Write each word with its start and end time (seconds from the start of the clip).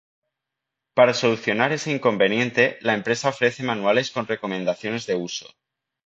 Para 0.95 1.13
solucionar 1.13 1.71
ese 1.73 1.91
inconveniente, 1.91 2.79
la 2.81 2.95
empresa 2.95 3.29
ofrece 3.29 3.61
manuales 3.61 4.09
con 4.09 4.25
recomendaciones 4.25 5.05
de 5.05 5.13
uso. 5.13 5.47